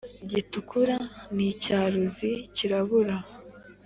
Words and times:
gitukura 0.31 0.97
n 1.35 1.37
icyaruzi 1.51 2.31
cyirabura 2.55 3.15